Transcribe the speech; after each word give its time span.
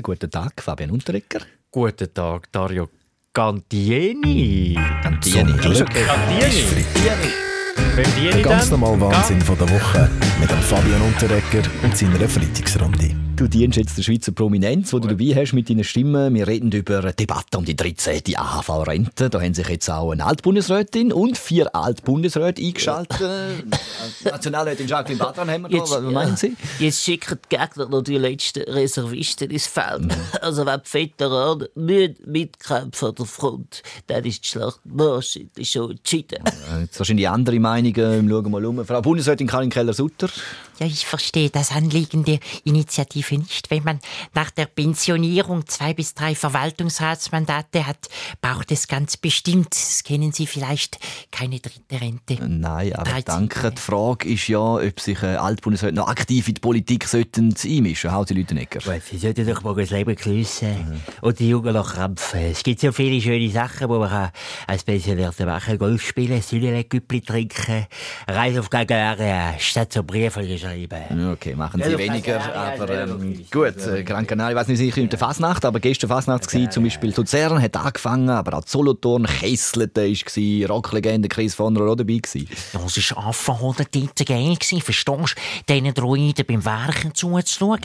Guten 0.00 0.30
Tag, 0.30 0.62
Fabian 0.62 0.90
Unterrecker. 0.90 1.40
Guten 1.70 2.14
Tag, 2.14 2.50
Dario 2.50 2.88
Gantieni. 3.34 4.74
Gantieni, 5.02 5.52
Gantieni. 5.52 6.74
Der 8.32 8.42
ganz 8.42 8.70
normale 8.70 9.00
Wahnsinn 9.00 9.42
von 9.42 9.58
der 9.58 9.68
Woche 9.68 10.08
mit 10.40 10.50
dem 10.50 10.60
Fabian 10.60 11.02
Unterrecker 11.02 11.68
und 11.82 11.96
seiner 11.96 12.26
Freitagsrunde. 12.26 13.21
Du 13.34 13.48
dienst 13.48 13.78
jetzt 13.78 13.96
der 13.96 14.02
Schweizer 14.02 14.30
Prominenz, 14.30 14.92
wo 14.92 14.98
du 14.98 15.08
dabei 15.08 15.34
hast 15.34 15.52
mit 15.52 15.68
deiner 15.68 15.84
Stimme. 15.84 16.32
Wir 16.32 16.46
reden 16.46 16.70
über 16.70 16.98
eine 16.98 17.12
Debatte 17.12 17.58
um 17.58 17.64
die 17.64 17.74
13. 17.74 18.22
AHV-Rente. 18.36 19.30
Da 19.30 19.40
haben 19.40 19.54
sich 19.54 19.68
jetzt 19.68 19.88
auch 19.90 20.12
eine 20.12 20.24
Altbundesrätin 20.24 21.12
und 21.12 21.38
vier 21.38 21.74
Altbundesräte 21.74 22.62
eingeschaltet. 22.62 23.18
Nationalrätin 24.24 24.86
Jacqueline 24.86 25.18
Badran 25.18 25.50
haben 25.50 25.62
wir 25.62 25.70
da. 25.70 25.78
Was 25.80 26.02
meinen 26.02 26.36
Sie? 26.36 26.56
Jetzt 26.78 27.02
schicken 27.02 27.38
die 27.44 27.56
Gegner 27.56 27.88
noch 27.88 28.02
die 28.02 28.18
letzten 28.18 28.62
Reservisten 28.64 29.50
ins 29.50 29.66
Feld. 29.66 30.02
Mhm. 30.02 30.10
Also 30.40 30.66
wenn 30.66 30.80
die 30.80 30.92
Veteranen 30.92 31.68
nicht 31.74 32.26
mitkämpfen 32.26 33.08
an 33.08 33.14
der 33.14 33.26
Front, 33.26 33.82
dann 34.06 34.24
ist 34.24 34.44
die 34.44 34.48
Schlacht 34.48 34.80
wahrscheinlich 34.84 35.70
schon 35.70 35.92
entschieden. 35.92 36.44
Jetzt 36.80 36.98
wahrscheinlich 36.98 37.28
andere 37.28 37.58
Meinungen. 37.58 38.28
Schauen 38.28 38.44
wir 38.44 38.50
mal 38.50 38.64
um. 38.64 38.84
Frau 38.84 39.00
Bundesrätin 39.00 39.46
Karin 39.46 39.70
Keller-Sutter. 39.70 40.28
Ja, 40.78 40.86
ich 40.86 41.06
verstehe 41.06 41.50
das 41.50 41.70
Anliegen 41.70 42.24
der 42.24 42.40
Initiative 42.64 43.21
nicht. 43.30 43.70
Wenn 43.70 43.84
man 43.84 44.00
nach 44.34 44.50
der 44.50 44.66
Pensionierung 44.66 45.66
zwei 45.66 45.94
bis 45.94 46.14
drei 46.14 46.34
Verwaltungsratsmandate 46.34 47.86
hat, 47.86 48.08
braucht 48.40 48.72
es 48.72 48.88
ganz 48.88 49.16
bestimmt, 49.16 49.72
das 49.72 50.02
kennen 50.04 50.32
Sie 50.32 50.46
vielleicht, 50.46 50.98
keine 51.30 51.60
dritte 51.60 52.00
Rente. 52.00 52.38
Nein, 52.46 52.94
aber 52.94 53.10
13. 53.10 53.24
danke. 53.24 53.70
Die 53.72 53.80
Frage 53.80 54.28
ist 54.28 54.48
ja, 54.48 54.58
ob 54.58 55.00
sich 55.00 55.22
äh, 55.22 55.36
Altbundesräte 55.36 55.94
noch 55.94 56.08
aktiv 56.08 56.48
in 56.48 56.54
die 56.54 56.60
Politik 56.60 57.04
sollten 57.04 57.54
einmischen 57.64 58.10
sollten. 58.10 58.12
Hausi 58.12 58.34
Lütenegger. 58.34 58.80
Sie 58.80 59.18
sollten 59.18 59.46
doch 59.46 59.62
mal 59.62 59.74
das 59.74 59.90
Leben 59.90 60.14
geniessen 60.14 61.02
und 61.20 61.38
die 61.38 61.48
Jungen 61.48 61.74
noch 61.74 61.94
krampfen. 61.94 62.40
Es 62.40 62.62
gibt 62.62 62.80
so 62.80 62.92
viele 62.92 63.20
schöne 63.20 63.50
Sachen, 63.50 63.88
die 63.88 63.98
man 63.98 64.08
kann 64.08 64.30
als 64.66 64.84
Pensionierter 64.84 65.46
machen 65.46 65.78
Golf 65.78 66.06
spielen, 66.06 66.40
Südlegüppli 66.40 67.20
trinken, 67.20 67.86
Reise 68.28 68.60
auf 68.60 68.70
Gagare, 68.70 69.54
statt 69.58 69.92
so 69.92 70.02
Briefe 70.02 70.46
geschrieben. 70.46 71.02
Ja, 71.10 71.32
Okay, 71.32 71.54
machen 71.54 71.82
Sie 71.82 71.98
weniger, 71.98 72.54
aber 72.54 72.88
ähm, 72.90 73.11
gut, 73.50 73.86
äh, 73.86 74.02
Gran 74.02 74.26
Canaria, 74.26 74.52
ich 74.52 74.56
weiß 74.56 74.68
nicht 74.68 74.78
sicher 74.78 75.00
mit 75.00 75.12
der 75.12 75.18
Fasnacht, 75.18 75.64
aber 75.64 75.80
gestern 75.80 76.08
Fasnacht 76.08 76.52
war 76.54 76.70
zum 76.70 76.84
Beispiel 76.84 77.12
Luzern 77.16 77.60
hat 77.60 77.76
angefangen, 77.76 78.30
aber 78.30 78.58
auch 78.58 78.62
Solothurn, 78.66 79.26
Kesselten 79.26 80.12
war, 80.12 80.68
Rocklegende 80.68 81.28
Chris 81.28 81.54
von 81.54 81.74
der 81.74 81.84
auch 81.84 81.94
dabei 81.94 82.18
gewesen. 82.18 82.48
Das 82.72 83.16
war 83.16 83.26
Anfang 83.26 83.56
100 83.56 83.92
geil, 84.26 84.54
gewesen, 84.54 84.80
verstehst 84.80 85.34
du? 85.68 85.72
Diesen 85.74 85.94
Druiden 85.94 86.46
beim 86.46 86.64
Werken 86.64 87.14
zuzuschauen. 87.14 87.80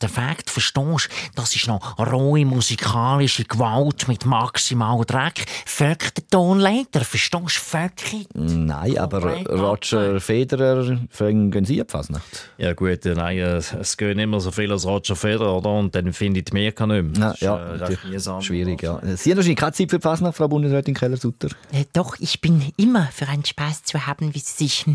Der 0.00 0.08
Fakt, 0.08 0.50
verstehst 0.50 0.76
du? 0.76 0.96
Das 1.34 1.54
ist 1.54 1.66
noch 1.66 1.98
rohe 1.98 2.44
musikalische 2.44 3.44
Gewalt 3.44 4.08
mit 4.08 4.26
maximal 4.26 5.04
Dreck. 5.04 5.44
Völk 5.66 6.14
der 6.14 6.26
Tonleiter, 6.28 7.04
verstehst 7.04 7.32
du? 7.32 7.48
Völki. 7.48 8.26
Nein, 8.34 8.98
aber 8.98 9.44
Roger 9.46 10.20
Federer, 10.20 10.98
fangen 11.10 11.50
gehen 11.50 11.64
Sie 11.64 11.80
ab 11.80 11.90
Fasnacht? 11.90 12.50
Ja 12.58 12.72
gut, 12.72 13.04
äh, 13.06 13.14
nein, 13.14 13.38
äh, 13.38 13.56
es 13.56 13.96
gehen 13.96 14.18
immer 14.20 14.40
so 14.40 14.50
viel 14.50 14.70
als 14.70 14.86
Roger 14.86 15.16
Federer, 15.16 15.56
oder? 15.56 15.70
Und 15.70 15.94
dann 15.94 16.12
findet 16.12 16.52
mir 16.52 16.72
keinen 16.72 17.08
nicht 17.08 17.18
mehr. 17.18 17.28
Das 17.28 17.34
ist, 17.34 17.42
ja, 17.42 17.56
äh, 17.56 17.62
recht 17.62 17.80
natürlich 17.80 18.04
mühsam. 18.04 18.42
schwierig, 18.42 18.82
ja. 18.82 19.00
Sie 19.16 19.30
haben 19.30 19.38
wahrscheinlich 19.38 19.58
keine 19.58 19.72
Zeit 19.72 19.90
für 19.90 20.00
Fasnacht, 20.00 20.36
Frau 20.36 20.48
Bundesrätin 20.48 20.94
Keller-Sutter. 20.94 21.48
Äh, 21.72 21.84
doch, 21.92 22.16
ich 22.20 22.40
bin 22.40 22.62
immer 22.76 23.08
für 23.12 23.28
einen 23.28 23.44
Spaß 23.44 23.84
zu 23.84 24.06
haben, 24.06 24.34
wie 24.34 24.38
Sie 24.38 24.66
sich 24.66 24.86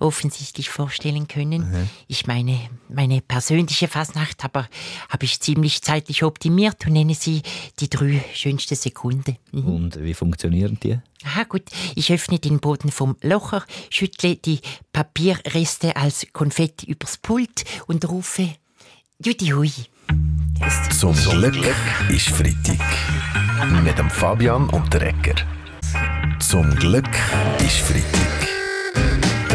offensichtlich 0.00 0.70
vorstellen 0.70 1.28
können. 1.28 1.88
Ich 2.06 2.26
meine, 2.26 2.58
meine 2.88 3.20
persönliche 3.20 3.88
Fasnacht 3.88 4.44
aber 4.44 4.68
habe 5.08 5.24
ich 5.24 5.40
ziemlich 5.40 5.82
zeitlich 5.82 6.22
optimiert 6.22 6.86
und 6.86 6.92
nenne 6.92 7.14
sie 7.14 7.42
die 7.80 7.90
drei 7.90 8.24
schönste 8.34 8.76
Sekunde. 8.76 9.36
Mhm. 9.52 9.66
Und 9.66 10.02
wie 10.02 10.14
funktionieren 10.14 10.78
die? 10.82 10.98
Aha, 11.24 11.44
gut. 11.44 11.64
Ich 11.94 12.12
öffne 12.12 12.38
den 12.38 12.60
Boden 12.60 12.90
vom 12.90 13.16
Locher, 13.22 13.64
schüttle 13.90 14.36
die 14.36 14.60
Papierreste 14.92 15.96
als 15.96 16.26
Konfetti 16.32 16.86
übers 16.86 17.16
Pult 17.16 17.64
und 17.86 18.08
rufe 18.08 18.48
Judy 19.22 19.46
Hui. 19.48 19.72
Zum 20.90 21.14
Glück 21.14 21.56
ist 22.08 22.28
Freitag. 22.28 22.80
Mit 23.84 23.98
dem 23.98 24.10
Fabian 24.10 24.68
Unterrecker. 24.70 25.34
Zum 26.38 26.74
Glück 26.76 27.08
ist 27.60 27.78
Freitag. 27.78 28.37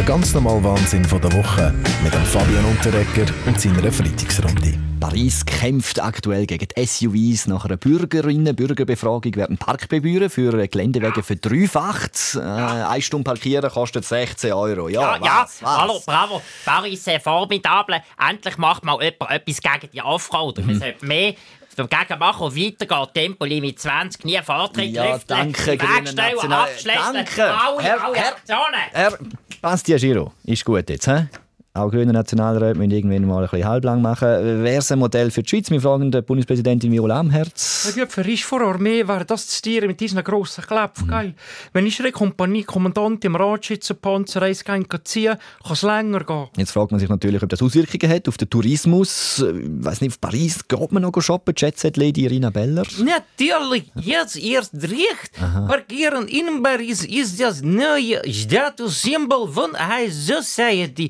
Der 0.05 0.15
ganz 0.17 0.33
normale 0.33 0.61
Wahnsinn 0.63 1.05
von 1.05 1.21
der 1.21 1.31
Woche 1.31 1.73
mit 2.03 2.13
dem 2.13 2.23
Fabian 2.25 2.65
Unterrecker 2.65 3.31
und 3.45 3.59
seiner 3.59 3.89
Freitagsrunde. 3.91 4.73
Paris 4.99 5.45
kämpft 5.45 6.01
aktuell 6.01 6.45
gegen 6.45 6.67
die 6.75 6.85
SUVs. 6.85 7.47
Nach 7.47 7.63
einer 7.65 7.77
Bürgerinnen-Bürgerbefragung 7.77 9.35
werden 9.35 9.57
Parkgebühren 9.57 10.29
für 10.29 10.67
Geländewege 10.67 11.23
verdreifacht. 11.23 12.35
Äh, 12.35 12.39
eine 12.41 13.01
Stunde 13.01 13.23
parkieren 13.23 13.69
kostet 13.71 14.03
16 14.05 14.51
Euro. 14.53 14.89
Ja, 14.89 15.15
Ja, 15.17 15.25
ja, 15.25 15.41
was, 15.43 15.61
was? 15.61 15.77
hallo, 15.77 16.01
bravo. 16.05 16.41
Paris, 16.65 17.07
äh, 17.07 17.19
formidable. 17.19 18.01
Endlich 18.29 18.57
macht 18.57 18.83
mal 18.83 19.01
jemand 19.01 19.31
etwas 19.31 19.61
gegen 19.61 19.91
die. 19.93 20.01
Oder 20.01 20.61
man 20.63 20.79
sollte 20.79 21.05
mehr 21.05 21.33
dagegen 21.75 22.19
machen 22.19 22.43
und 22.45 22.55
weitergehen. 22.55 23.07
Tempolimit 23.15 23.79
20, 23.79 24.25
nie 24.25 24.37
Fahrtritt 24.43 24.91
Ja, 24.91 25.17
danke, 25.25 25.71
die 25.71 25.77
Grüne 25.79 25.95
Wegstellen, 26.05 26.35
National-. 26.49 27.13
Danke. 27.13 27.41
Herr- 27.41 27.79
Herr- 27.79 28.27
Aktionen. 28.27 28.83
Herr 28.91 29.17
Bastia 29.63 29.97
Giro, 29.97 30.33
ist 30.43 30.65
gut 30.65 30.89
jetzt, 30.89 31.07
hä? 31.07 31.29
Auch 31.75 31.89
grüne 31.89 32.13
Nationalräte 32.13 32.77
müssen 32.77 32.91
irgendwann 32.91 33.25
mal 33.25 33.43
ein 33.43 33.49
bisschen 33.49 33.67
halblang 33.67 33.99
machen. 33.99 34.27
Wäre 34.27 34.77
es 34.77 34.91
ein 34.91 34.99
Modell 34.99 35.31
für 35.31 35.41
die 35.41 35.49
Schweiz? 35.49 35.71
Wir 35.71 35.81
fragen 35.81 36.11
die 36.11 36.21
Bundespräsidentin 36.21 36.91
Viola 36.91 37.21
Amherz. 37.21 37.95
Ja, 37.97 38.05
für 38.05 38.21
ich 38.27 38.45
vor 38.45 38.61
Armee 38.61 39.07
wäre 39.07 39.25
das 39.25 39.47
zu 39.47 39.63
Tieren 39.63 39.87
mit 39.87 39.99
diesen 39.99 40.23
grossen 40.23 40.63
Kläpfen 40.63 41.07
geil. 41.07 41.33
Wenn 41.71 41.87
ich 41.87 41.99
eine 41.99 42.11
Kompanie 42.11 42.61
Kommandant 42.61 43.25
im 43.25 43.35
Radschützenpanzer 43.35 44.43
eins 44.43 44.63
gehen 44.63 44.87
kann 44.87 44.99
ziehen, 45.03 45.35
kann 45.63 45.73
es 45.73 45.81
länger 45.81 46.23
gehen. 46.23 46.47
Jetzt 46.57 46.73
fragt 46.73 46.91
man 46.91 46.99
sich 46.99 47.09
natürlich, 47.09 47.41
ob 47.41 47.49
das 47.49 47.63
Auswirkungen 47.63 48.13
hat 48.13 48.27
auf 48.27 48.37
den 48.37 48.51
Tourismus. 48.51 49.39
Ich 49.39 49.85
weiß 49.85 50.01
nicht, 50.01 50.11
auf 50.11 50.21
Paris 50.21 50.67
geht 50.67 50.91
man 50.91 51.01
noch 51.01 51.21
shoppen. 51.21 51.55
Jet 51.57 51.97
Lady 51.97 52.25
Irina 52.25 52.51
Beller. 52.51 52.85
Natürlich, 52.99 53.91
jetzt 53.95 54.37
erst 54.37 54.75
recht. 54.75 55.31
Parkieren 55.39 56.27
in 56.27 56.61
Paris 56.61 57.03
ist 57.03 57.41
das 57.41 57.63
neue 57.63 58.21
Statussymbol 58.31 59.47
von 59.47 59.71
High 59.75 60.13
Society. 60.13 61.09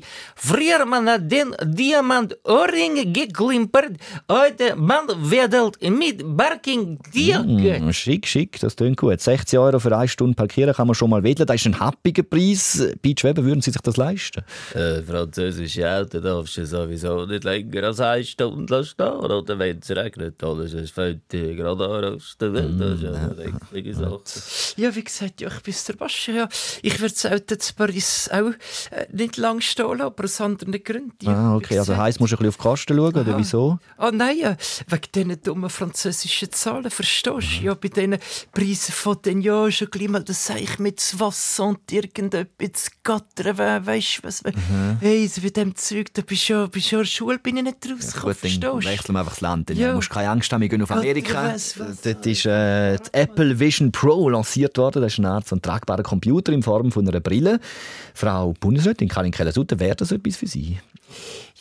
Früher 0.54 0.86
man 0.86 1.08
hat 1.08 1.32
den 1.32 1.52
Diamant-Ohrring 1.64 3.12
geklimpert, 3.12 3.96
heute 4.30 4.76
man 4.76 5.08
wedelt 5.18 5.82
mit 5.82 6.22
Barking-Tier. 6.24 7.42
Mm, 7.42 7.92
schick, 7.92 8.24
schick, 8.24 8.60
das 8.60 8.76
klingt 8.76 8.98
gut. 8.98 9.20
16 9.20 9.58
Euro 9.58 9.80
für 9.80 9.96
eine 9.96 10.06
Stunde 10.06 10.36
parkieren 10.36 10.72
kann 10.72 10.86
man 10.86 10.94
schon 10.94 11.10
mal 11.10 11.24
wedeln. 11.24 11.48
Das 11.48 11.56
ist 11.56 11.66
ein 11.66 11.80
happiger 11.80 12.22
Preis. 12.22 12.86
Bei 13.02 13.14
Schweben 13.18 13.44
würden 13.44 13.62
Sie 13.62 13.72
sich 13.72 13.82
das 13.82 13.96
leisten? 13.96 14.44
Äh, 14.74 15.02
französische 15.02 15.90
Auto 15.90 16.20
darfst 16.20 16.56
du 16.56 16.64
sowieso 16.64 17.26
nicht 17.26 17.42
länger 17.42 17.88
als 17.88 17.98
eine 17.98 18.22
Stunde 18.22 18.72
lassen 18.76 18.90
stehen. 18.90 19.08
Oder 19.08 19.58
wenn 19.58 19.80
es 19.80 19.90
regnet, 19.90 20.40
alles 20.44 20.72
es 20.72 20.92
fällt 20.92 21.32
dir 21.32 21.56
gerade 21.56 21.84
an. 21.84 22.14
Das 22.14 22.36
ist 22.36 22.40
eine 22.40 23.56
eklige 23.72 23.92
Sache. 23.92 24.20
Ja, 24.76 24.94
wie 24.94 25.02
gesagt, 25.02 25.40
ja, 25.40 25.48
ich 25.48 25.62
bin 25.64 25.74
der 25.88 25.94
Basche. 25.94 26.30
Ja. 26.30 26.48
Ich 26.82 27.00
würde 27.00 27.12
das 27.12 27.26
Auto 27.26 27.56
zu 27.56 27.74
Paris 27.74 28.30
auch 28.32 28.52
äh, 28.92 29.06
nicht 29.10 29.36
lang 29.36 29.60
stehen 29.60 29.98
lassen, 29.98 30.02
aber 30.02 30.28
aus 30.44 30.50
anderen 30.50 30.82
Gründen. 30.84 31.12
Ja, 31.22 31.32
Ah, 31.34 31.56
okay, 31.56 31.78
also 31.78 31.96
heisst, 31.96 32.20
musst 32.20 32.32
du 32.32 32.36
ein 32.36 32.38
bisschen 32.38 32.48
auf 32.50 32.56
die 32.56 32.62
Kosten 32.62 32.96
schauen, 32.96 33.14
oder 33.14 33.32
Aha. 33.32 33.38
wieso? 33.38 33.78
Ah 33.96 34.10
nein, 34.12 34.38
äh, 34.40 34.56
wegen 34.88 35.02
diesen 35.14 35.42
dummen 35.42 35.70
französischen 35.70 36.50
Zahlen, 36.52 36.90
verstehst 36.90 37.26
du? 37.60 37.64
Ja, 37.64 37.74
bei 37.74 37.88
diesen 37.88 38.16
Preisen 38.52 38.92
von 38.92 39.16
den 39.24 39.40
Jahren 39.40 39.72
schon 39.72 39.88
gleich 39.90 40.08
mal 40.08 40.22
das 40.22 40.46
sage 40.46 40.60
ich 40.60 40.78
mit 40.78 41.00
Wasser 41.18 41.64
und 41.64 41.90
irgendetwas 41.92 42.90
gattern, 43.02 43.58
we 43.58 43.86
weißt 43.86 44.18
du 44.22 44.28
was? 44.28 44.42
Hey, 45.00 45.26
so 45.28 45.40
mit 45.40 45.56
dem 45.56 45.74
Zeug, 45.76 46.12
da 46.14 46.22
bist 46.22 46.48
du 46.48 46.52
ja, 46.54 46.66
bist 46.66 46.90
ja 46.90 46.98
in 46.98 47.04
der 47.04 47.10
Schule, 47.10 47.38
bin 47.38 47.56
ich 47.56 47.62
nicht 47.62 47.76
rausgekommen, 47.90 48.26
dann 48.26 48.34
verstehst 48.34 48.62
du? 48.64 48.84
wechseln 48.84 49.14
wir 49.14 49.20
einfach 49.20 49.32
das 49.32 49.40
Land. 49.40 49.70
Dann 49.70 49.76
Ja. 49.76 49.94
musst 49.94 50.10
du 50.10 50.14
keine 50.14 50.30
Angst 50.30 50.52
haben, 50.52 50.60
wir 50.60 50.68
gehen 50.68 50.82
auf 50.82 50.90
Amerika. 50.90 51.44
weiss 51.44 51.78
was. 51.78 52.00
Dort 52.02 52.26
ist 52.26 52.46
äh, 52.46 52.96
die 52.96 53.14
Apple 53.14 53.58
Vision 53.58 53.92
Pro 53.92 54.28
lanciert 54.28 54.76
worden. 54.78 55.02
Das 55.02 55.12
ist 55.12 55.18
eine 55.18 55.30
Art 55.30 55.46
von 55.46 55.60
tragbarer 55.62 56.02
Computer 56.02 56.52
in 56.52 56.62
Form 56.62 56.92
von 56.92 57.06
einer 57.08 57.20
Brille. 57.20 57.60
Frau 58.14 58.54
Bundesrätin 58.60 59.08
Karin 59.08 59.32
Keller-Sutter, 59.32 59.78
wäre 59.80 59.96
das 59.96 60.12
etwas 60.12 60.33
für 60.36 60.46
Sie? 60.46 60.78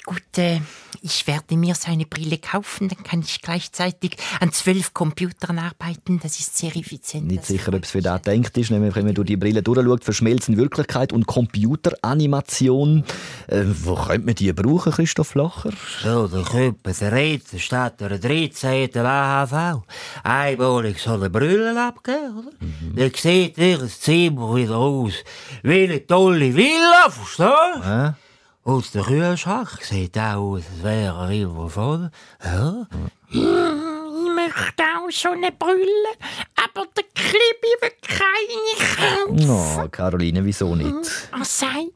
Gut, 0.06 0.38
äh, 0.38 0.60
ich 1.02 1.28
werde 1.28 1.56
mir 1.56 1.76
so 1.76 1.90
eine 1.90 2.06
Brille 2.06 2.38
kaufen, 2.38 2.90
dann 2.90 3.04
kann 3.04 3.22
ich 3.22 3.42
gleichzeitig 3.42 4.18
an 4.42 4.52
zwölf 4.52 4.94
Computern 4.94 5.60
arbeiten. 5.60 6.20
Das 6.22 6.40
ist 6.40 6.58
sehr 6.58 6.76
effizient. 6.76 7.28
Nicht 7.28 7.42
Das 7.44 7.48
sicher, 7.48 7.74
ob 7.74 7.84
es 7.84 7.92
für 7.92 8.02
das 8.02 8.22
gedacht 8.22 8.58
ist. 8.58 8.70
Nämlich, 8.70 8.96
wenn 8.96 9.06
man 9.06 9.14
durch 9.14 9.28
die 9.28 9.38
Brille 9.38 9.64
durchschaut, 9.64 10.04
verschmelzen 10.04 10.58
Wirklichkeit 10.58 11.14
und 11.14 11.26
Computeranimation. 11.26 13.06
Äh, 13.48 13.64
wo 13.84 13.96
könnte 13.96 14.26
man 14.26 14.36
die 14.36 14.52
brauchen, 14.52 14.92
Christoph 14.92 15.36
Lacher? 15.36 15.72
So, 16.02 16.28
der 16.28 16.44
Küppen, 16.44 16.96
der 17.00 17.12
Rätsel 17.12 17.60
steht 17.60 18.00
der 18.02 18.20
13. 18.20 18.98
AHV. 18.98 19.84
Einmalig 20.24 21.00
soll 21.00 21.22
der 21.22 21.30
Brüllen 21.30 21.78
abgeben, 21.78 22.40
oder? 22.40 22.52
Dann 22.96 23.12
sieht 23.16 23.58
ihr 23.58 23.88
Zimmer 23.88 24.56
wieder 24.56 24.76
aus 24.76 25.14
wie 25.62 25.84
eine 25.84 26.06
tolle 26.06 26.54
Villa, 26.54 27.10
verstehst 27.10 27.40
du? 27.40 27.90
Äh? 27.90 28.23
aus 28.64 28.92
der 28.92 29.08
Rührschach 29.08 29.82
sieht 29.82 30.18
auch 30.18 30.56
aus, 30.56 30.64
als 30.72 30.84
wäre 30.84 31.26
er 31.26 31.30
immer 31.32 31.70
voll. 31.70 32.10
Ja. 32.44 32.88
Ich 33.30 33.40
möchte 33.40 34.84
auch 34.84 35.12
so 35.12 35.30
eine 35.30 35.52
Brille, 35.52 36.14
aber 36.56 36.88
der 36.96 37.04
Klippi 37.14 37.74
will 37.82 37.92
keine 38.02 39.36
kaufen. 39.36 39.48
No, 39.48 39.88
Caroline, 39.90 40.44
wieso 40.46 40.76
nicht? 40.76 40.90
Hm, 40.90 41.02
oh, 41.40 41.44
sei 41.44 41.88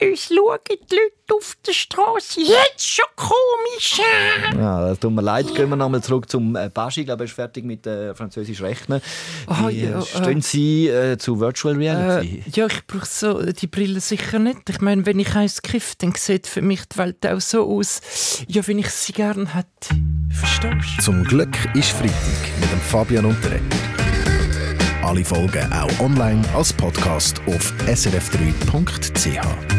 uns 0.00 0.24
schauen 0.24 0.58
die 0.68 0.94
Leute 0.94 1.34
auf 1.34 1.56
der 1.66 1.72
Straße 1.72 2.40
jetzt 2.40 2.86
schon 2.86 3.04
komisch 3.16 4.00
an. 4.52 4.58
Ja, 4.58 4.88
das 4.88 4.98
tut 4.98 5.12
mir 5.12 5.22
leid. 5.22 5.54
Gehen 5.54 5.68
wir 5.68 5.76
nochmal 5.76 6.02
zurück 6.02 6.28
zum 6.30 6.56
äh, 6.56 6.70
Baschi. 6.72 7.00
Ich 7.00 7.06
glaube, 7.06 7.24
er 7.24 7.26
ist 7.26 7.34
fertig 7.34 7.64
mit 7.64 7.86
äh, 7.86 8.14
Französisch 8.14 8.62
Rechnen. 8.62 9.00
Wie 9.46 9.84
ja, 9.84 9.98
äh, 9.98 10.02
stehen 10.02 10.40
Sie 10.40 10.88
äh, 10.88 11.18
zu 11.18 11.38
Virtual 11.40 11.76
Reality? 11.76 12.44
Äh, 12.46 12.50
ja, 12.50 12.66
ich 12.66 12.86
brauche 12.86 13.06
so 13.06 13.42
die 13.42 13.66
Brille 13.66 14.00
sicher 14.00 14.38
nicht. 14.38 14.68
Ich 14.70 14.80
meine, 14.80 15.04
wenn 15.06 15.18
ich 15.18 15.34
eins 15.34 15.62
kiffe, 15.62 15.94
dann 15.98 16.14
sieht 16.14 16.46
für 16.46 16.62
mich 16.62 16.84
die 16.86 16.98
Welt 16.98 17.26
auch 17.26 17.40
so 17.40 17.68
aus, 17.68 18.00
ja, 18.48 18.66
wenn 18.66 18.78
ich 18.78 18.90
sie 18.90 19.12
gern 19.12 19.54
hätte. 19.54 19.68
Verstehst 20.32 20.98
du? 20.98 21.02
Zum 21.02 21.24
Glück 21.24 21.56
ist 21.74 21.90
Freitag 21.90 22.14
mit 22.60 22.70
dem 22.70 22.80
Fabian 22.80 23.24
und 23.26 23.42
der 23.44 23.52
Ecker. 23.52 23.97
Alle 25.02 25.24
Folgen 25.24 25.72
auch 25.72 26.00
online 26.00 26.42
als 26.54 26.72
Podcast 26.72 27.40
auf 27.46 27.72
srf3.ch. 27.86 29.77